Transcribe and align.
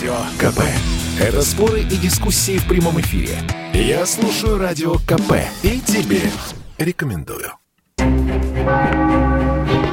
Радио 0.00 0.16
КП. 0.38 0.60
Это 1.20 1.42
споры 1.42 1.80
и 1.80 1.96
дискуссии 1.98 2.56
в 2.56 2.66
прямом 2.66 2.98
эфире. 3.02 3.36
Я 3.74 4.06
слушаю 4.06 4.56
Радио 4.56 4.94
КП 4.94 5.34
и 5.62 5.78
тебе 5.78 6.22
рекомендую. 6.78 7.52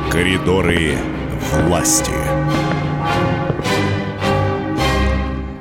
Коридоры 0.09 0.95
власти. 1.51 2.13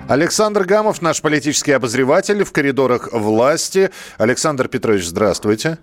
Александр 0.06 0.62
Гамов, 0.62 1.02
наш 1.02 1.20
политический 1.20 1.72
обозреватель 1.72 2.44
в 2.44 2.52
коридорах 2.52 3.12
власти. 3.12 3.90
Александр 4.16 4.68
Петрович, 4.68 5.06
здравствуйте. 5.06 5.78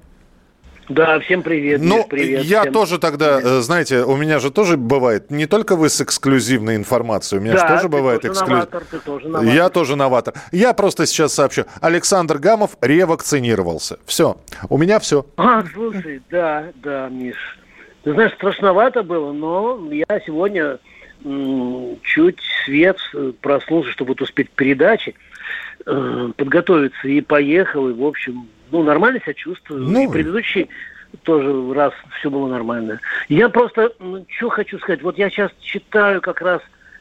Да, 0.89 1.19
всем 1.21 1.43
привет. 1.43 1.81
Ну, 1.81 2.05
привет 2.05 2.43
я 2.43 2.61
всем. 2.61 2.73
тоже 2.73 2.99
тогда, 2.99 3.37
Привет. 3.37 3.51
э, 3.51 3.61
знаете, 3.61 4.03
у 4.03 4.17
меня 4.17 4.39
же 4.39 4.51
тоже 4.51 4.75
бывает, 4.75 5.31
не 5.31 5.45
только 5.45 5.75
вы 5.77 5.89
с 5.89 6.01
эксклюзивной 6.01 6.75
информацией, 6.75 7.39
у 7.39 7.43
меня 7.43 7.53
же 7.53 7.59
Да, 7.59 7.67
тоже 7.69 7.83
ты 7.83 7.87
бывает 7.87 8.21
тоже 8.21 8.33
эксклюзив. 8.33 9.03
тоже. 9.05 9.29
Я 9.49 9.69
тоже 9.69 9.95
новатор. 9.95 10.33
Я 10.51 10.73
просто 10.73 11.05
сейчас 11.05 11.33
сообщу. 11.33 11.63
Александр 11.79 12.37
Гамов 12.37 12.71
ревакцинировался. 12.81 13.97
Все. 14.05 14.37
У 14.69 14.77
меня 14.77 14.99
все. 14.99 15.25
А, 15.37 15.63
слушай, 15.73 16.21
да, 16.29 16.65
да, 16.75 17.07
Миш. 17.09 17.37
Ты 18.03 18.11
знаешь, 18.11 18.33
страшновато 18.33 19.03
было, 19.03 19.31
но 19.31 19.79
я 19.91 20.19
сегодня 20.25 20.79
чуть 22.03 22.39
свет 22.65 22.97
проснулся, 23.39 23.89
чтобы 23.91 24.09
вот 24.09 24.21
успеть 24.21 24.49
к 24.49 24.53
передаче, 24.55 25.13
э, 25.85 26.29
подготовиться 26.35 27.07
и 27.07 27.21
поехал, 27.21 27.87
и, 27.87 27.93
в 27.93 28.03
общем, 28.03 28.49
ну, 28.73 28.83
нормально 28.83 29.19
себя 29.21 29.35
чувствую. 29.35 29.83
Ну, 29.83 30.03
и 30.03 30.11
предыдущий 30.11 30.67
тоже 31.21 31.73
раз 31.73 31.93
все 32.17 32.29
было 32.31 32.47
нормально. 32.47 32.99
Я 33.29 33.47
просто, 33.49 33.91
что 34.35 34.49
хочу 34.49 34.79
сказать, 34.79 35.03
вот 35.03 35.17
я 35.17 35.29
сейчас 35.29 35.51
читаю 35.61 36.21
как 36.21 36.41
раз 36.41 36.59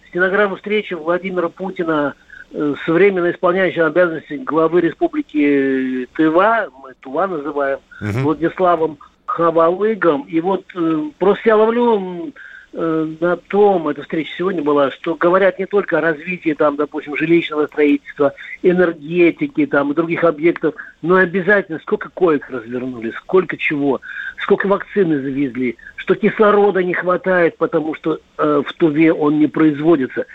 стенограмму 0.08 0.56
встречи 0.56 0.92
Владимира 0.92 1.48
Путина 1.48 2.14
э, 2.52 2.74
с 2.84 2.86
временно 2.86 3.30
исполняющим 3.30 3.87
обязанности 3.87 4.34
главы 4.34 4.82
республики 4.82 6.06
Тыва, 6.14 6.68
мы 6.82 6.92
Тува 7.01 7.26
называем, 7.26 7.79
Мгм. 8.02 8.23
Владиславом 8.24 8.98
Хавалыгом. 9.24 10.23
И 10.29 10.40
вот 10.42 10.66
э, 10.74 11.02
просто 11.18 11.42
я 11.46 11.57
ловлю 11.57 11.96
э, 12.26 12.30
на 12.73 13.37
том, 13.37 13.88
эта 13.88 14.02
встреча 14.02 14.32
сегодня 14.37 14.62
была, 14.62 14.90
что 14.90 15.15
говорят 15.15 15.59
не 15.59 15.66
только 15.66 15.98
о 15.98 16.01
развитии, 16.01 16.54
там, 16.54 16.76
допустим, 16.76 17.16
жилищного 17.16 17.66
строительства, 17.66 18.32
энергетики 18.62 19.66
там, 19.66 19.92
и 19.92 19.95
других 19.95 20.24
объектов, 20.24 20.74
но 21.02 21.20
и 21.20 21.24
обязательно 21.24 21.79
сколько 21.80 22.09
коек 22.09 22.48
развернули, 22.48 23.10
сколько 23.18 23.56
чего, 23.59 24.01
сколько 24.38 24.68
вакцины 24.68 25.20
завезли, 25.20 25.76
что 25.96 26.14
кислорода 26.14 26.82
не 26.82 26.95
хватает, 26.95 27.59
потому 27.59 27.95
что 27.95 28.20
э, 28.38 28.62
в 28.66 28.73
Туве 28.74 29.12
он 29.12 29.38
не 29.38 29.46
производится. 29.48 30.26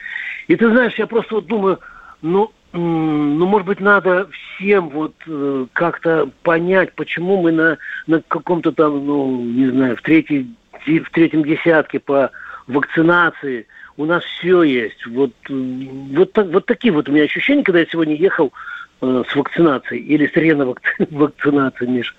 И 0.47 0.55
ты 0.55 0.69
знаешь, 0.69 0.95
я 0.95 1.07
просто 1.07 1.35
вот 1.35 1.47
думаю, 1.47 1.79
ну, 2.21 2.51
ну, 2.73 3.45
может 3.45 3.67
быть, 3.67 3.79
надо 3.79 4.29
всем 4.55 4.89
вот 4.89 5.13
э, 5.25 5.65
как-то 5.73 6.29
понять, 6.43 6.93
почему 6.93 7.41
мы 7.41 7.51
на, 7.51 7.77
на 8.05 8.21
каком-то 8.21 8.71
там, 8.71 9.05
ну, 9.05 9.41
не 9.41 9.67
знаю, 9.67 9.95
в, 9.95 10.01
третьей, 10.01 10.53
в 10.87 11.09
третьем 11.11 11.43
десятке 11.43 11.99
по 11.99 12.31
вакцинации. 12.67 13.67
У 13.97 14.05
нас 14.05 14.23
все 14.23 14.63
есть. 14.63 15.05
Вот, 15.07 15.31
вот, 15.49 16.37
вот 16.37 16.65
такие 16.65 16.93
вот 16.93 17.09
у 17.09 17.11
меня 17.11 17.23
ощущения, 17.23 17.63
когда 17.63 17.79
я 17.79 17.85
сегодня 17.87 18.15
ехал 18.15 18.53
э, 19.01 19.23
с 19.27 19.35
вакцинацией 19.35 20.03
или 20.03 20.27
с 20.27 20.35
ревакцинацией, 20.35 21.91
Миш. 21.97 22.15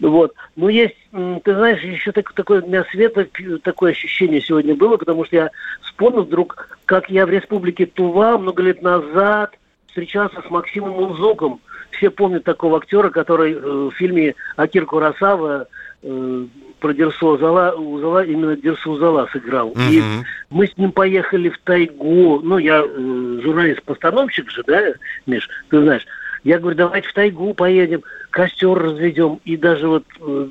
Вот. 0.00 0.34
Но 0.56 0.68
есть, 0.68 0.96
ты 1.12 1.54
знаешь, 1.54 1.82
еще 1.82 2.12
так, 2.12 2.32
такое 2.32 2.62
у 2.62 2.66
меня 2.66 2.84
света, 2.90 3.28
такое 3.62 3.92
ощущение 3.92 4.40
сегодня 4.40 4.74
было, 4.74 4.96
потому 4.96 5.24
что 5.26 5.36
я 5.36 5.50
вспомнил 5.82 6.22
вдруг, 6.22 6.78
как 6.86 7.10
я 7.10 7.26
в 7.26 7.30
республике 7.30 7.86
Тува 7.86 8.38
много 8.38 8.62
лет 8.62 8.82
назад 8.82 9.54
встречался 9.88 10.40
с 10.46 10.50
Максимом 10.50 10.92
Мунзуком. 10.92 11.60
Все 11.90 12.10
помнят 12.10 12.44
такого 12.44 12.78
актера, 12.78 13.10
который 13.10 13.52
э, 13.52 13.58
в 13.58 13.90
фильме 13.92 14.34
Акир 14.56 14.86
Курасава 14.86 15.66
э, 16.02 16.46
про 16.80 16.92
Дерсу 16.94 17.26
Узала, 17.28 17.72
Узала 17.72 18.24
именно 18.24 18.56
Дерсу 18.56 18.92
Узала 18.92 19.28
сыграл. 19.32 19.70
И 19.90 20.00
Мгм. 20.00 20.24
мы 20.50 20.66
с 20.66 20.76
ним 20.76 20.92
поехали 20.92 21.48
в 21.48 21.58
тайгу. 21.58 22.40
Ну, 22.42 22.58
я 22.58 22.82
э, 22.84 23.40
журналист-постановщик 23.42 24.50
же, 24.50 24.62
да, 24.66 24.82
Миш, 25.26 25.48
ты 25.70 25.82
знаешь. 25.82 26.06
Я 26.44 26.58
говорю, 26.58 26.76
давайте 26.76 27.08
в 27.08 27.12
тайгу 27.14 27.52
поедем, 27.54 28.02
костер 28.30 28.74
разведем. 28.74 29.40
И 29.44 29.56
даже 29.56 29.88
вот, 29.88 30.04
э, 30.20 30.48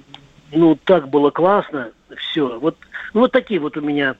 ну, 0.51 0.77
так 0.83 1.07
было 1.09 1.29
классно. 1.29 1.89
Все. 2.17 2.59
Вот, 2.59 2.75
ну, 3.13 3.21
вот 3.21 3.31
такие 3.31 3.59
вот 3.59 3.77
у 3.77 3.81
меня. 3.81 4.15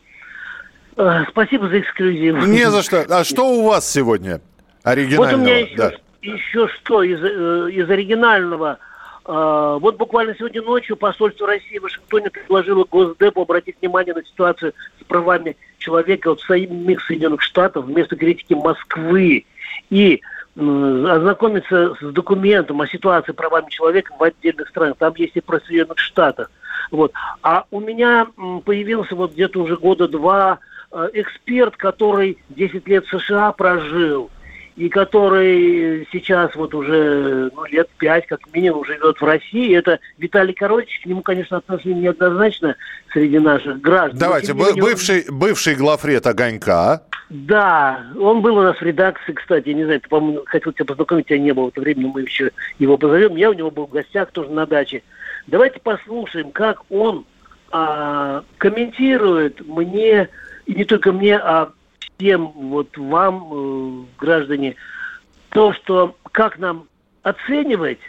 Э, 0.96 1.24
спасибо 1.30 1.68
за 1.68 1.80
эксклюзив. 1.80 2.48
Не 2.48 2.70
за 2.72 2.82
что. 2.84 3.06
А 3.10 3.24
что 3.24 3.50
у 3.50 3.68
вас 3.68 3.90
сегодня 3.92 4.34
Вот 4.34 4.42
у 4.86 4.90
оригинального? 4.90 5.42
меня 5.42 5.58
еще, 5.60 5.76
Да. 5.76 5.92
еще 6.22 6.68
что 6.70 7.04
из, 7.04 7.20
э, 7.22 7.70
из 7.72 7.90
оригинального. 7.90 8.80
Э, 9.28 9.78
вот 9.82 9.98
буквально 9.98 10.36
сегодня 10.36 10.62
ночью 10.62 10.96
посольство 10.96 11.48
России 11.48 11.80
в 11.80 11.84
Вашингтоне 11.84 12.30
предложило 12.30 12.86
Госдепу 12.90 13.42
обратить 13.42 13.76
внимание 13.82 14.14
на 14.14 14.24
ситуацию 14.24 14.74
с 15.02 15.04
правами 15.04 15.58
человека 15.80 16.30
вот 16.30 16.40
в 16.40 16.46
самих 16.46 17.04
Соединенных 17.04 17.42
Штатах 17.42 17.86
вместо 17.86 18.16
критики 18.16 18.54
Москвы 18.54 19.46
и 19.90 20.22
ознакомиться 20.56 21.96
с 22.02 22.12
документом 22.14 22.82
о 22.82 22.88
ситуации 22.88 23.32
с 23.32 23.36
правами 23.36 23.70
человека 23.70 24.14
в 24.18 24.24
отдельных 24.24 24.70
странах. 24.70 24.96
Там 24.98 25.14
есть 25.18 25.36
и 25.36 25.42
про 25.42 25.60
Соединенных 25.60 26.00
Штатах. 26.00 26.50
Вот. 26.90 27.12
А 27.44 27.66
у 27.70 27.80
меня 27.82 28.28
появился 28.66 29.14
вот 29.14 29.34
где-то 29.34 29.62
уже 29.62 29.76
года 29.76 30.08
два 30.08 30.60
э, 30.92 31.10
эксперт, 31.14 31.76
который 31.76 32.38
10 32.50 32.88
лет 32.88 33.06
в 33.06 33.20
США 33.20 33.52
прожил, 33.52 34.32
и 34.78 34.90
который 34.90 36.08
сейчас 36.12 36.56
вот 36.56 36.74
уже 36.76 37.50
ну, 37.56 37.66
лет 37.66 37.90
пять 37.98 38.28
как 38.28 38.40
минимум 38.54 38.86
живет 38.86 39.20
в 39.20 39.26
России. 39.26 39.76
Это 39.76 40.00
Виталий 40.20 40.54
Коротич. 40.54 41.02
К 41.02 41.08
нему, 41.08 41.24
конечно, 41.24 41.58
отношение 41.58 42.04
неоднозначно 42.04 42.76
среди 43.12 43.40
наших 43.40 43.82
граждан. 43.82 44.20
Давайте, 44.20 44.48
тем 44.48 44.58
не 44.58 44.64
бы- 44.64 44.68
менее, 44.70 44.84
он- 44.84 44.90
бывший, 44.92 45.26
бывший 45.30 45.76
главред 45.76 46.28
«Огонька». 46.28 47.02
Да, 47.30 48.06
он 48.18 48.42
был 48.42 48.58
у 48.58 48.62
нас 48.62 48.78
в 48.78 48.82
редакции, 48.84 49.34
кстати, 49.34 49.70
я 49.70 49.74
не 49.74 49.84
знаю, 49.84 50.00
ты, 50.00 50.08
по-моему, 50.08 50.44
хотел 50.46 50.72
тебя 50.72 50.86
познакомить, 50.86 51.26
тебя 51.26 51.40
не 51.40 51.54
было 51.54 51.66
в 51.66 51.70
это 51.70 51.82
время, 51.82 52.04
но 52.04 52.10
мы 52.10 52.22
еще 52.22 52.52
его 52.78 52.98
позовем. 52.98 53.36
Я 53.36 53.50
у 53.50 53.54
него 53.54 53.72
был 53.72 53.88
в 53.88 53.92
гостях 53.92 54.32
тоже 54.32 54.50
на 54.52 54.66
даче. 54.68 55.02
Давайте 55.48 55.80
послушаем, 55.80 56.52
как 56.52 56.84
он 56.90 57.26
а, 57.72 58.44
комментирует 58.60 59.68
мне, 59.68 60.30
и 60.68 60.74
не 60.76 60.86
только 60.86 61.12
мне, 61.12 61.38
а 61.38 61.72
всем 62.18 62.48
вот 62.56 62.98
вам, 62.98 63.48
э, 63.52 64.06
граждане, 64.20 64.76
то, 65.50 65.74
что 65.74 66.16
как 66.32 66.58
нам 66.60 66.88
оценивать 67.24 68.00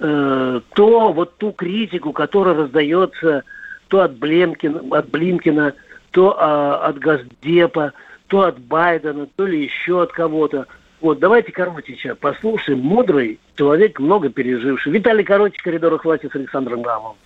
э, 0.00 0.60
то, 0.74 1.12
вот 1.12 1.36
ту 1.38 1.52
критику, 1.52 2.12
которая 2.12 2.54
раздается 2.54 3.44
то 3.88 4.02
от 4.02 4.16
Блемкина, 4.16 4.82
от 4.96 5.08
Блинкина, 5.10 5.74
то 6.10 6.36
а, 6.38 6.88
от 6.88 6.98
Газдепа, 6.98 7.92
то 8.28 8.42
от 8.42 8.58
Байдена, 8.58 9.26
то 9.36 9.46
ли 9.46 9.64
еще 9.64 10.02
от 10.02 10.12
кого-то. 10.12 10.66
Вот, 11.00 11.18
давайте 11.18 11.52
Коротича 11.52 12.14
послушаем. 12.14 12.80
Мудрый 12.80 13.38
человек, 13.56 13.98
много 13.98 14.28
переживший. 14.28 14.92
Виталий 14.92 15.24
Коротич 15.24 15.60
в 15.60 15.64
коридорах 15.64 16.04
власти 16.04 16.28
с 16.30 16.34
Александром 16.34 16.82
Гамовым. 16.82 17.16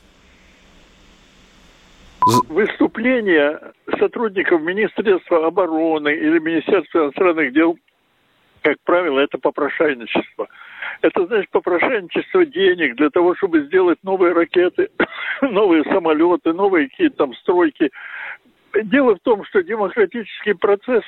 Выступления 2.48 3.60
сотрудников 3.98 4.62
Министерства 4.62 5.46
обороны 5.46 6.10
или 6.14 6.38
Министерства 6.38 7.04
иностранных 7.04 7.52
дел, 7.52 7.76
как 8.62 8.76
правило, 8.84 9.18
это 9.20 9.38
попрошайничество. 9.38 10.48
Это, 11.00 11.26
значит, 11.26 11.50
попрошайничество 11.50 12.46
денег 12.46 12.96
для 12.96 13.10
того, 13.10 13.34
чтобы 13.34 13.62
сделать 13.62 13.98
новые 14.02 14.32
ракеты, 14.32 14.88
новые 15.42 15.84
самолеты, 15.84 16.52
новые 16.52 16.88
какие-то 16.88 17.16
там 17.16 17.34
стройки. 17.34 17.90
Дело 18.84 19.16
в 19.16 19.20
том, 19.20 19.44
что 19.44 19.62
демократический 19.62 20.54
процесс, 20.54 21.04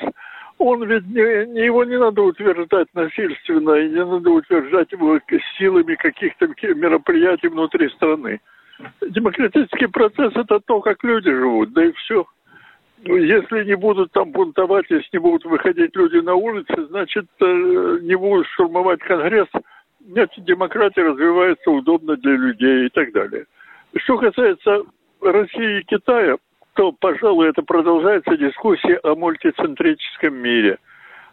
он 0.58 0.84
ведь 0.84 1.06
не, 1.06 1.64
его 1.64 1.84
не 1.84 1.98
надо 1.98 2.22
утверждать 2.22 2.88
насильственно, 2.94 3.72
и 3.72 3.88
не 3.88 4.04
надо 4.04 4.30
утверждать 4.30 4.92
его 4.92 5.18
силами 5.56 5.94
каких-то 5.94 6.48
мероприятий 6.74 7.48
внутри 7.48 7.88
страны. 7.90 8.40
Демократический 9.00 9.86
процесс– 9.86 10.32
это 10.34 10.60
то, 10.60 10.80
как 10.80 11.02
люди 11.04 11.30
живут, 11.30 11.72
да 11.72 11.84
и 11.84 11.92
все. 11.92 12.26
Ну, 13.04 13.16
Если 13.16 13.64
не 13.64 13.76
будут 13.76 14.12
там 14.12 14.32
бунтовать, 14.32 14.86
если 14.88 15.08
не 15.12 15.18
будут 15.18 15.44
выходить 15.44 15.94
люди 15.94 16.16
на 16.16 16.34
улицы, 16.34 16.86
значит, 16.88 17.26
э, 17.40 17.98
не 18.02 18.16
будут 18.16 18.46
штурмовать 18.48 19.00
Конгресс, 19.00 19.48
значит, 20.00 20.44
демократия 20.44 21.02
развивается 21.02 21.70
удобно 21.70 22.16
для 22.16 22.32
людей 22.32 22.86
и 22.86 22.88
так 22.88 23.12
далее. 23.12 23.44
Что 23.96 24.18
касается 24.18 24.84
России 25.20 25.80
и 25.80 25.84
Китая, 25.84 26.36
то, 26.74 26.92
пожалуй, 26.92 27.48
это 27.48 27.62
продолжается 27.62 28.36
дискуссия 28.36 28.98
о 29.02 29.14
мультицентрическом 29.14 30.34
мире. 30.34 30.78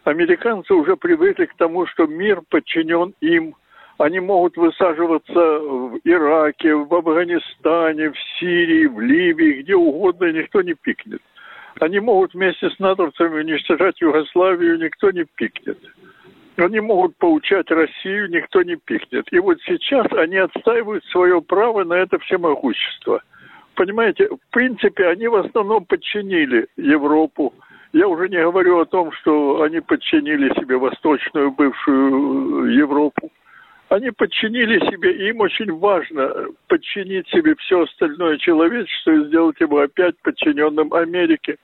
Американцы 0.04 0.74
уже 0.74 0.96
привыкли 0.96 1.46
к 1.46 1.54
тому, 1.56 1.86
что 1.86 2.06
мир 2.06 2.42
подчинен 2.48 3.14
им. 3.20 3.54
Они 3.98 4.20
могут 4.20 4.56
высаживаться 4.56 5.58
в 5.58 5.98
Ираке, 6.04 6.74
в 6.74 6.92
Афганистане, 6.94 8.10
в 8.10 8.16
Сирии, 8.38 8.86
в 8.86 9.00
Ливии, 9.00 9.62
где 9.62 9.76
угодно, 9.76 10.26
и 10.26 10.32
никто 10.32 10.62
не 10.62 10.74
пикнет. 10.74 11.22
Они 11.80 12.00
могут 12.00 12.34
вместе 12.34 12.70
с 12.70 12.78
натовцами 12.78 13.40
уничтожать 13.40 14.00
Югославию, 14.00 14.78
никто 14.78 15.10
не 15.10 15.24
пикнет. 15.36 15.78
Они 16.56 16.80
могут 16.80 17.16
поучать 17.16 17.70
Россию, 17.70 18.28
никто 18.30 18.62
не 18.62 18.76
пикнет. 18.76 19.26
И 19.32 19.38
вот 19.38 19.58
сейчас 19.62 20.06
они 20.12 20.36
отстаивают 20.36 21.04
свое 21.06 21.40
право 21.40 21.84
на 21.84 21.94
это 21.94 22.18
всемогущество. 22.18 23.22
Понимаете, 23.74 24.28
в 24.28 24.52
принципе, 24.52 25.06
они 25.06 25.28
в 25.28 25.36
основном 25.36 25.86
подчинили 25.86 26.66
Европу. 26.76 27.54
Я 27.92 28.06
уже 28.06 28.28
не 28.28 28.42
говорю 28.42 28.80
о 28.80 28.86
том, 28.86 29.12
что 29.12 29.62
они 29.62 29.80
подчинили 29.80 30.52
себе 30.60 30.76
восточную 30.76 31.52
бывшую 31.52 32.72
Европу. 32.74 33.30
Они 33.92 34.10
подчинили 34.10 34.78
себе, 34.90 35.28
им 35.28 35.40
очень 35.40 35.70
важно 35.78 36.46
подчинить 36.66 37.28
себе 37.28 37.54
все 37.56 37.82
остальное 37.82 38.38
человечество 38.38 39.10
и 39.10 39.26
сделать 39.26 39.60
его 39.60 39.80
опять 39.80 40.14
подчиненным 40.22 40.94
Америке. 40.94 41.56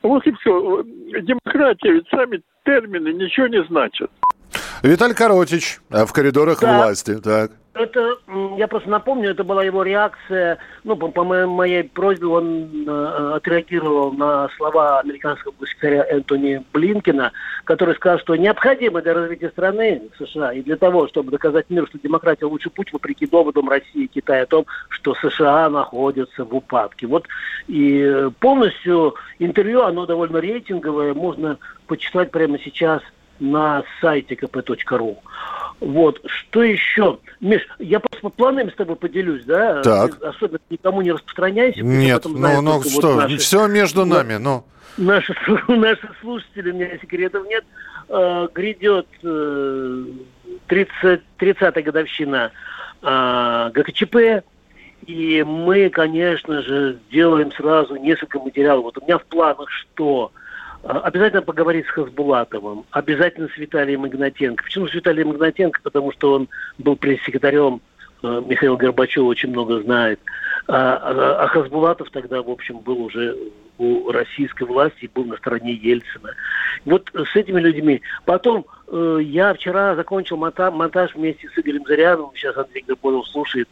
Вот 0.00 0.24
и 0.24 0.30
все. 0.30 0.84
Демократия, 0.84 1.94
ведь 1.94 2.06
сами 2.08 2.40
термины 2.64 3.12
ничего 3.12 3.48
не 3.48 3.64
значат. 3.64 4.12
Виталий 4.84 5.16
Коротич 5.16 5.80
э, 5.90 6.04
в 6.04 6.12
коридорах 6.12 6.60
да. 6.60 6.76
власти. 6.76 7.18
Так. 7.18 7.50
Это, 7.74 8.18
я 8.58 8.68
просто 8.68 8.90
напомню, 8.90 9.30
это 9.30 9.44
была 9.44 9.64
его 9.64 9.82
реакция, 9.82 10.58
ну, 10.84 10.94
по, 10.94 11.08
по 11.08 11.24
моей 11.24 11.84
просьбе 11.84 12.26
он 12.26 12.86
э, 12.86 13.32
отреагировал 13.36 14.12
на 14.12 14.50
слова 14.58 15.00
американского 15.00 15.54
секретаря 15.66 16.04
Энтони 16.04 16.62
Блинкина, 16.74 17.32
который 17.64 17.94
сказал, 17.94 18.18
что 18.18 18.36
необходимо 18.36 19.00
для 19.00 19.14
развития 19.14 19.48
страны 19.48 20.02
США 20.18 20.52
и 20.52 20.60
для 20.60 20.76
того, 20.76 21.08
чтобы 21.08 21.30
доказать 21.30 21.70
миру, 21.70 21.86
что 21.86 21.98
демократия 21.98 22.44
лучший 22.44 22.70
путь, 22.70 22.92
вопреки 22.92 23.26
доводам 23.26 23.70
России 23.70 24.04
и 24.04 24.08
Китая 24.08 24.42
о 24.42 24.46
том, 24.46 24.66
что 24.90 25.14
США 25.14 25.70
находятся 25.70 26.44
в 26.44 26.54
упадке. 26.54 27.06
Вот 27.06 27.26
и 27.68 28.28
полностью 28.40 29.14
интервью, 29.38 29.80
оно 29.80 30.04
довольно 30.04 30.36
рейтинговое, 30.36 31.14
можно 31.14 31.56
почитать 31.86 32.32
прямо 32.32 32.58
сейчас 32.58 33.00
на 33.42 33.82
сайте 34.00 34.34
kp.ru. 34.34 35.16
Вот. 35.80 36.20
Что 36.26 36.62
еще? 36.62 37.18
Миш, 37.40 37.66
я 37.80 37.98
просто 37.98 38.28
планами 38.28 38.70
с 38.70 38.74
тобой 38.74 38.96
поделюсь, 38.96 39.44
да? 39.44 39.82
Так. 39.82 40.18
Ты 40.18 40.26
особенно 40.26 40.60
никому 40.70 41.02
не 41.02 41.10
распространяйся. 41.10 41.80
Нет, 41.80 42.24
ну, 42.24 42.62
ну 42.62 42.82
что, 42.82 43.14
вот 43.14 43.16
наши, 43.22 43.36
все 43.38 43.66
между 43.66 44.04
нами, 44.04 44.36
ну. 44.36 44.64
Наши, 44.96 45.34
наши 45.68 46.08
слушатели, 46.20 46.70
у 46.70 46.74
меня 46.74 46.98
секретов 46.98 47.44
нет. 47.46 47.64
Э, 48.08 48.46
грядет 48.54 49.08
э, 49.24 50.04
30, 50.68 51.20
30-я 51.40 51.82
годовщина 51.82 52.52
э, 53.02 53.70
ГКЧП, 53.74 54.44
и 55.06 55.42
мы, 55.42 55.88
конечно 55.90 56.62
же, 56.62 56.98
сделаем 57.08 57.50
сразу 57.52 57.96
несколько 57.96 58.38
материалов. 58.38 58.84
Вот 58.84 58.98
у 58.98 59.04
меня 59.04 59.18
в 59.18 59.24
планах 59.24 59.68
что? 59.68 60.30
А, 60.84 61.00
обязательно 61.00 61.42
поговорить 61.42 61.86
с 61.86 61.90
Хасбулатовым, 61.90 62.84
обязательно 62.90 63.48
с 63.48 63.56
Виталием 63.56 64.06
Игнатенко. 64.06 64.64
Почему 64.64 64.88
с 64.88 64.94
Виталием 64.94 65.32
Игнатенко? 65.32 65.80
Потому 65.82 66.12
что 66.12 66.32
он 66.32 66.48
был 66.78 66.96
пресс-секретарем 66.96 67.80
э, 68.22 68.42
Михаила 68.46 68.76
Горбачева, 68.76 69.24
очень 69.24 69.50
много 69.50 69.80
знает. 69.82 70.20
А, 70.68 70.96
а, 70.96 71.44
а 71.44 71.46
Хасбулатов 71.48 72.10
тогда, 72.10 72.42
в 72.42 72.50
общем, 72.50 72.78
был 72.78 73.02
уже 73.02 73.36
у 73.78 74.10
российской 74.10 74.64
власти, 74.64 75.10
был 75.12 75.24
на 75.24 75.36
стороне 75.36 75.72
Ельцина. 75.72 76.34
Вот 76.84 77.10
с 77.14 77.36
этими 77.36 77.60
людьми. 77.60 78.02
Потом 78.24 78.66
э, 78.88 79.18
я 79.22 79.54
вчера 79.54 79.94
закончил 79.94 80.36
монтаж, 80.36 80.74
монтаж 80.74 81.14
вместе 81.14 81.48
с 81.48 81.58
Игорем 81.58 81.84
Заряновым, 81.86 82.32
сейчас 82.34 82.56
Андрей 82.56 82.84
Габонов 82.86 83.26
слушает 83.28 83.68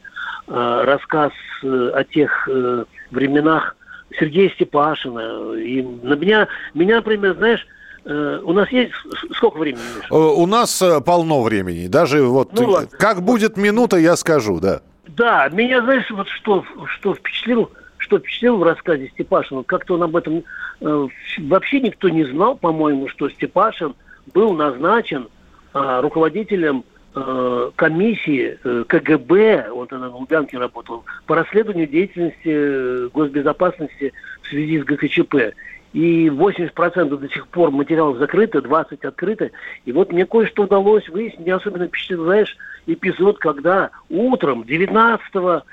э, 0.48 0.82
рассказ 0.84 1.32
э, 1.62 1.90
о 1.94 2.04
тех 2.04 2.48
э, 2.48 2.84
временах, 3.10 3.76
Сергея 4.18 4.50
Степашина. 4.50 5.54
И 5.54 5.82
на 5.82 6.14
меня, 6.14 6.48
меня, 6.74 6.96
например, 6.96 7.36
знаешь, 7.36 7.66
э, 8.04 8.40
у 8.42 8.52
нас 8.52 8.70
есть 8.70 8.92
сколько 9.34 9.58
времени? 9.58 9.82
Миша? 9.96 10.08
Э, 10.10 10.14
у 10.14 10.46
нас 10.46 10.80
э, 10.82 11.00
полно 11.00 11.42
времени. 11.42 11.86
Даже 11.86 12.22
вот 12.22 12.52
ну, 12.52 12.70
ладно. 12.70 12.88
как 12.98 13.22
будет 13.22 13.56
минута, 13.56 13.96
я 13.96 14.16
скажу, 14.16 14.60
да. 14.60 14.80
Да, 15.08 15.48
меня, 15.48 15.82
знаешь, 15.82 16.10
вот 16.10 16.28
что, 16.28 16.64
что 16.86 17.14
впечатлил, 17.14 17.70
что 17.98 18.18
впечатлил 18.18 18.56
в 18.56 18.62
рассказе 18.62 19.10
Степашина. 19.14 19.62
Как-то 19.62 19.94
он 19.94 20.02
об 20.02 20.16
этом 20.16 20.44
э, 20.80 21.08
вообще 21.38 21.80
никто 21.80 22.08
не 22.08 22.24
знал, 22.24 22.56
по-моему, 22.56 23.08
что 23.08 23.28
Степашин 23.28 23.94
был 24.32 24.52
назначен 24.52 25.28
э, 25.74 26.00
руководителем 26.00 26.84
комиссии 27.12 28.58
э, 28.62 28.84
КГБ, 28.86 29.70
он 29.72 29.88
тогда 29.88 30.08
на 30.08 30.16
Лубянке 30.16 30.58
работал, 30.58 31.04
по 31.26 31.34
расследованию 31.34 31.88
деятельности 31.88 32.38
э, 32.44 33.08
госбезопасности 33.12 34.12
в 34.42 34.48
связи 34.48 34.80
с 34.80 34.84
ГКЧП. 34.84 35.54
И 35.92 36.28
80% 36.28 37.16
до 37.16 37.28
сих 37.28 37.48
пор 37.48 37.72
материалов 37.72 38.18
закрыты, 38.18 38.58
20% 38.58 39.04
открыты. 39.04 39.50
И 39.86 39.92
вот 39.92 40.12
мне 40.12 40.24
кое-что 40.24 40.62
удалось 40.62 41.08
выяснить. 41.08 41.40
Мне 41.40 41.54
особенно 41.54 41.88
впечатляешь 41.88 42.56
эпизод, 42.86 43.38
когда 43.38 43.90
утром 44.08 44.62
19 44.64 45.64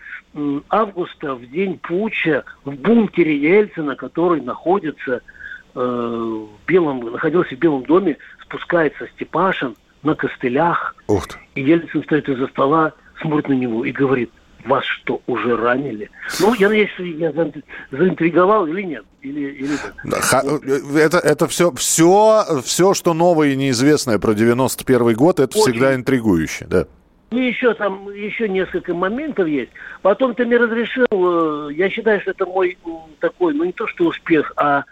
августа, 0.69 1.35
в 1.35 1.45
день 1.51 1.77
путча, 1.77 2.45
в 2.65 2.73
бункере 2.73 3.37
Ельцина, 3.37 3.95
который 3.95 4.41
находится 4.41 5.21
э, 5.75 5.79
в 5.79 6.49
Белом, 6.65 7.11
находился 7.11 7.55
в 7.55 7.59
Белом 7.59 7.83
доме, 7.83 8.17
спускается 8.41 9.07
Степашин– 9.13 9.75
на 10.03 10.15
костылях. 10.15 10.95
Ух 11.07 11.27
ты. 11.27 11.37
И 11.55 11.61
Ельцин 11.61 12.03
стоит 12.03 12.29
из-за 12.29 12.47
стола, 12.47 12.93
смотрит 13.21 13.49
на 13.49 13.53
него 13.53 13.85
и 13.85 13.91
говорит, 13.91 14.31
вас 14.65 14.83
что, 14.85 15.21
уже 15.27 15.55
ранили? 15.55 16.09
Ну, 16.39 16.53
я 16.55 16.69
надеюсь, 16.69 16.91
что 16.91 17.03
я 17.03 17.31
заинтриговал 17.91 18.67
или 18.67 18.81
нет. 18.81 19.05
Или, 19.21 19.51
или 19.51 19.71
нет. 19.71 20.95
Это, 20.95 21.17
это 21.17 21.47
все, 21.47 21.71
все, 21.73 22.43
все, 22.63 22.93
что 22.93 23.13
новое 23.13 23.49
и 23.49 23.55
неизвестное 23.55 24.19
про 24.19 24.33
91 24.33 25.13
год, 25.13 25.39
это 25.39 25.57
Очень. 25.57 25.71
всегда 25.71 25.95
интригующе, 25.95 26.65
да. 26.69 26.85
И 27.31 27.39
еще 27.39 27.73
там 27.73 28.09
еще 28.13 28.47
несколько 28.47 28.93
моментов 28.93 29.47
есть. 29.47 29.71
Потом 30.01 30.33
ты 30.33 30.45
мне 30.45 30.57
разрешил, 30.57 31.07
э, 31.11 31.73
я 31.73 31.89
считаю, 31.89 32.21
что 32.21 32.31
это 32.31 32.45
мой 32.45 32.77
такой, 33.19 33.53
ну 33.53 33.65
не 33.65 33.73
то 33.73 33.85
что 33.87 34.05
успех, 34.05 34.53
а 34.55 34.83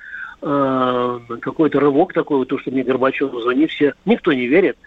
э, 0.41 1.04
какой-то 1.41 1.79
рывок 1.79 2.13
такой, 2.13 2.45
то, 2.45 2.57
что 2.57 2.71
мне 2.71 2.83
Горбачев 2.83 3.31
звонит, 3.31 3.71
все, 3.71 3.93
никто 4.05 4.33
не 4.33 4.47
верит. 4.47 4.77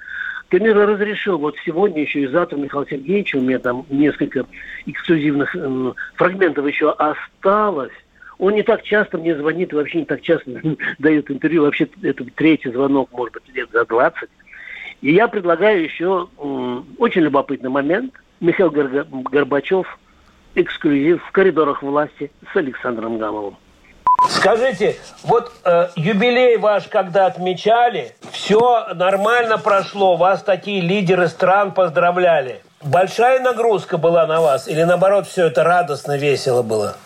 Ты 0.49 0.61
мне 0.61 0.73
разрешил 0.73 1.37
вот 1.39 1.57
сегодня 1.65 2.03
еще 2.03 2.23
и 2.23 2.27
завтра 2.27 2.57
Михаил 2.57 2.87
Сергеевич, 2.87 3.35
у 3.35 3.41
меня 3.41 3.59
там 3.59 3.85
несколько 3.91 4.47
эксклюзивных 4.87 5.55
э, 5.55 5.93
фрагментов 6.15 6.67
еще 6.67 6.91
осталось. 6.93 7.93
Он 8.39 8.55
не 8.55 8.63
так 8.63 8.83
часто 8.83 9.19
мне 9.19 9.37
звонит, 9.37 9.73
вообще 9.73 9.99
не 9.99 10.05
так 10.07 10.23
часто 10.23 10.51
дает 10.99 11.31
интервью. 11.31 11.65
Вообще 11.65 11.89
это 12.03 12.25
третий 12.35 12.71
звонок, 12.71 13.11
может 13.13 13.35
быть, 13.35 13.55
лет 13.55 13.69
за 13.73 13.85
20. 13.85 14.29
И 15.03 15.13
я 15.13 15.29
предлагаю 15.29 15.83
еще 15.83 16.29
э, 16.39 16.81
очень 16.97 17.23
любопытный 17.23 17.71
момент. 17.71 18.15
Михаил 18.41 18.71
Горбачев, 18.71 19.99
эксклюзив 20.55 21.23
в 21.25 21.33
коридорах 21.33 21.83
власти 21.83 22.31
с 22.53 22.57
Александром 22.57 23.19
Гамовым. 23.19 23.57
Скажите, 24.27 24.99
вот 25.23 25.53
э, 25.65 25.89
юбилей 25.95 26.57
ваш, 26.57 26.89
когда 26.89 27.27
отмечали, 27.27 28.17
все 28.33 28.87
нормально 28.95 29.59
прошло, 29.59 30.17
вас 30.17 30.43
такие 30.43 30.81
лидеры 30.81 31.29
стран 31.29 31.73
поздравляли. 31.73 32.63
Большая 32.83 33.41
нагрузка 33.41 33.97
была 33.97 34.27
на 34.27 34.41
вас 34.41 34.69
или 34.69 34.83
наоборот 34.83 35.27
все 35.29 35.47
это 35.47 35.65
радостно, 35.65 36.17
весело 36.17 36.63
было? 36.63 36.97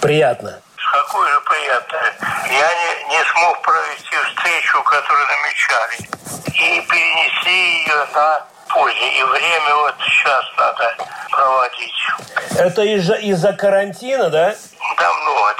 Приятно? 0.00 0.60
Какое 0.92 1.30
же 1.32 1.40
приятное. 1.40 2.14
Я 2.46 2.68
не, 2.74 3.16
не 3.16 3.24
смог 3.24 3.62
провести 3.62 4.16
встречу, 4.28 4.82
которую 4.82 5.26
намечали. 5.26 6.08
И 6.46 6.80
перенесли 6.88 7.82
ее 7.82 8.06
на 8.14 8.44
позже. 8.68 8.96
И 8.98 9.22
время 9.22 9.74
вот 9.76 9.94
сейчас 10.04 10.44
надо 10.56 10.96
проводить. 11.30 12.58
Это 12.58 12.82
из-за 12.82 13.14
из 13.14 13.56
карантина, 13.56 14.30
да? 14.30 14.54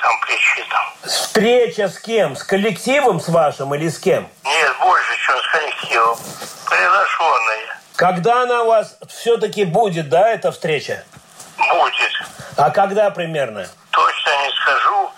Там 0.01 0.21
причин. 0.21 0.65
Встреча 1.05 1.89
с 1.89 1.99
кем? 1.99 2.37
С 2.37 2.43
коллективом 2.43 3.21
с 3.21 3.29
вашим 3.29 3.75
или 3.75 3.89
с 3.89 3.99
кем? 3.99 4.29
Нет, 4.45 4.77
больше, 4.81 5.17
чем 5.27 5.37
с 5.39 5.49
коллективом. 5.53 6.19
Приглашенные. 6.69 7.77
Когда 7.97 8.43
она 8.43 8.63
у 8.63 8.69
вас 8.69 8.97
все-таки 9.09 9.65
будет, 9.65 10.09
да, 10.09 10.31
эта 10.31 10.53
встреча? 10.53 11.05
Будет. 11.59 12.13
А 12.57 12.71
когда 12.71 13.11
примерно? 13.11 13.67
Точно 13.91 14.31
не 14.43 14.51
скажу. 14.53 15.11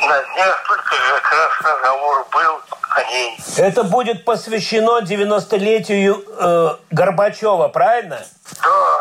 На 0.00 0.22
днях 0.34 0.64
только 0.66 0.96
как 1.22 1.32
раз 1.32 1.74
разговор 1.74 2.26
был 2.32 2.60
о 2.90 3.04
ней. 3.04 3.38
Это 3.56 3.84
будет 3.84 4.24
посвящено 4.24 5.00
90-летию 5.00 6.24
э, 6.38 6.76
Горбачева, 6.90 7.68
правильно? 7.68 8.22
Да. 8.62 8.99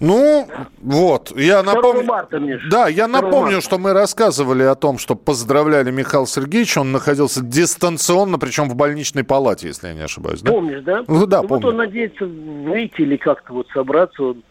Ну, 0.00 0.48
вот, 0.80 1.32
я 1.36 1.62
напомню... 1.62 2.04
Марта, 2.04 2.40
Да, 2.70 2.88
я 2.88 3.06
напомню, 3.06 3.52
марта. 3.52 3.60
что 3.60 3.78
мы 3.78 3.92
рассказывали 3.92 4.62
о 4.62 4.74
том, 4.74 4.96
что 4.96 5.14
поздравляли 5.14 5.90
Михаила 5.90 6.26
Сергеевича, 6.26 6.80
он 6.80 6.90
находился 6.92 7.42
дистанционно, 7.44 8.38
причем 8.38 8.70
в 8.70 8.74
больничной 8.74 9.24
палате, 9.24 9.68
если 9.68 9.88
я 9.88 9.94
не 9.94 10.00
ошибаюсь, 10.00 10.40
да? 10.40 10.50
Помнишь, 10.52 10.82
да? 10.82 11.04
Ну, 11.06 11.26
да, 11.26 11.42
ну, 11.42 11.48
помню. 11.48 11.64
Вот 11.66 11.70
он 11.72 11.76
надеется 11.76 12.24
выйти 12.24 13.02
или 13.02 13.16
как-то 13.18 13.52
вот 13.52 13.68
собраться. 13.74 14.22
Он... 14.22 14.42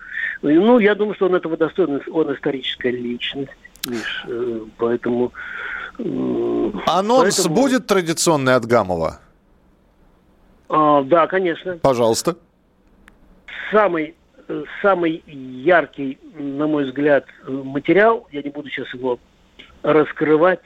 Ну, 0.43 0.77
я 0.77 0.93
думаю, 0.93 1.15
что 1.15 1.25
он 1.25 1.33
этого 1.35 1.57
достоин, 1.57 2.01
он 2.11 2.33
историческая 2.35 2.91
личность, 2.91 3.51
Миш, 3.87 4.25
э, 4.27 4.59
поэтому 4.77 5.33
Анонс 6.85 7.35
Поэтому- 7.37 7.55
будет 7.55 7.87
традиционный 7.87 8.55
от 8.55 8.65
Гамова? 8.65 9.19
А, 10.69 11.01
да, 11.01 11.25
конечно. 11.27 11.77
Пожалуйста. 11.81 12.37
Самый, 13.71 14.03
э, 14.05 14.13
самый 14.81 15.23
яркий, 15.27 16.17
на 16.35 16.67
мой 16.67 16.85
взгляд, 16.85 17.25
э, 17.45 17.51
материал, 17.51 18.27
я 18.31 18.41
не 18.41 18.49
буду 18.49 18.69
сейчас 18.69 18.93
его 18.93 19.19
раскрывать, 19.83 20.61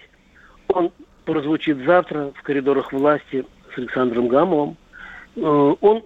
он 0.68 0.92
прозвучит 1.26 1.78
завтра 1.86 2.32
в 2.36 2.42
коридорах 2.44 2.92
власти 2.94 3.46
с 3.74 3.78
Александром 3.78 4.28
Гамовым. 4.28 4.78
Э, 5.36 5.76
Он 5.82 6.04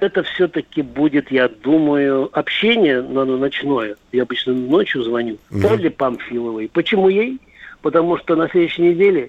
это 0.00 0.22
все-таки 0.24 0.82
будет, 0.82 1.30
я 1.30 1.48
думаю, 1.48 2.28
общение 2.32 3.02
на 3.02 3.24
на 3.24 3.36
ночное. 3.36 3.96
Я 4.10 4.22
обычно 4.22 4.52
ночью 4.52 5.02
звоню. 5.04 5.38
Поле 5.48 5.90
Памфиловой. 5.90 6.68
Почему 6.72 7.08
ей? 7.08 7.38
Потому 7.82 8.16
что 8.16 8.34
на 8.36 8.48
следующей 8.48 8.82
неделе 8.82 9.22
э, 9.22 9.28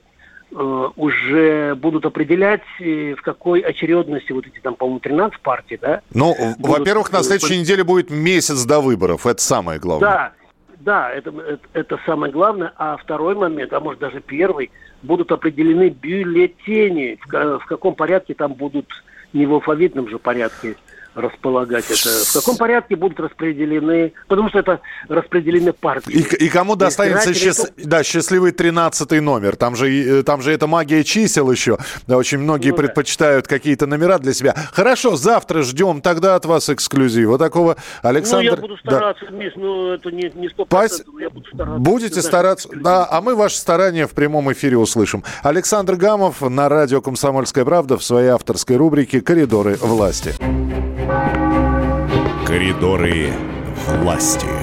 уже 0.53 1.75
будут 1.75 2.05
определять, 2.05 2.61
э, 2.79 3.15
в 3.15 3.21
какой 3.21 3.61
очередности 3.61 4.31
вот 4.31 4.45
эти 4.47 4.59
там, 4.59 4.75
по-моему, 4.75 4.99
13 4.99 5.39
партий, 5.41 5.77
да? 5.81 6.01
Ну, 6.13 6.35
Будут- 6.57 6.79
во-первых, 6.79 7.11
на 7.11 7.23
следующей 7.23 7.59
неделе 7.59 7.83
будет 7.83 8.09
месяц 8.09 8.63
до 8.65 8.79
выборов. 8.79 9.25
Это 9.25 9.41
самое 9.41 9.79
главное. 9.79 10.09
Да, 10.09 10.31
да, 10.79 11.11
это, 11.11 11.31
это, 11.31 11.59
это 11.73 11.99
самое 12.05 12.31
главное. 12.31 12.73
А 12.77 12.97
второй 12.97 13.35
момент, 13.35 13.73
а 13.73 13.79
может 13.79 13.99
даже 13.99 14.21
первый, 14.21 14.71
будут 15.01 15.31
определены 15.31 15.89
бюллетени, 15.89 17.19
в, 17.25 17.59
в 17.59 17.65
каком 17.65 17.95
порядке 17.95 18.33
там 18.33 18.53
будут, 18.53 18.87
не 19.33 19.45
в 19.45 19.53
алфавитном 19.53 20.07
же 20.09 20.19
порядке 20.19 20.75
располагать 21.15 21.85
это, 21.85 22.09
в 22.25 22.33
каком 22.33 22.57
порядке 22.57 22.95
будут 22.95 23.19
распределены, 23.19 24.13
потому 24.27 24.49
что 24.49 24.59
это 24.59 24.79
распределены 25.09 25.73
партии. 25.73 26.11
И, 26.11 26.45
и 26.45 26.49
кому 26.49 26.75
достанется 26.75 27.31
счаст- 27.31 27.71
да, 27.77 28.03
счастливый 28.03 28.51
13 28.51 29.21
номер? 29.21 29.55
Там 29.55 29.75
же, 29.75 30.19
э, 30.19 30.23
там 30.23 30.41
же 30.41 30.51
это 30.51 30.67
магия 30.67 31.03
чисел 31.03 31.51
еще. 31.51 31.77
Да, 32.07 32.17
очень 32.17 32.39
многие 32.39 32.69
Ну 32.71 32.77
да. 32.77 32.83
предпочитают 32.83 33.47
какие-то 33.47 33.85
номера 33.87 34.17
для 34.19 34.33
себя. 34.33 34.55
Хорошо, 34.73 35.15
завтра 35.15 35.61
ждем 35.61 36.01
тогда 36.01 36.35
от 36.35 36.45
вас 36.45 36.69
эксклюзива 36.69 37.37
такого. 37.37 37.77
Александр... 38.01 38.51
Ну, 38.51 38.55
я 38.55 38.61
буду 38.61 38.77
Да. 38.83 38.91
стараться, 38.91 39.25
Миш, 39.31 39.53
ну, 39.55 39.93
это 39.93 40.09
не, 40.11 40.31
не 40.35 40.47
100%, 40.47 40.65
Пас- 40.67 41.03
я 41.19 41.29
буду 41.29 41.45
стараться. 41.53 41.79
Будете 41.79 42.21
стараться, 42.21 42.67
эксклюзив. 42.67 42.83
да, 42.83 43.07
а 43.09 43.21
мы 43.21 43.35
ваши 43.35 43.57
старания 43.57 44.07
в 44.07 44.11
прямом 44.11 44.51
эфире 44.53 44.77
услышим. 44.77 45.23
Александр 45.43 45.95
Гамов 45.95 46.41
на 46.41 46.69
радио 46.69 47.01
«Комсомольская 47.01 47.65
правда» 47.65 47.97
в 47.97 48.03
своей 48.03 48.29
авторской 48.29 48.75
рубрике 48.77 49.21
«Коридоры 49.21 49.75
власти». 49.75 50.33
Коридоры 52.53 53.33
власти. 53.87 54.62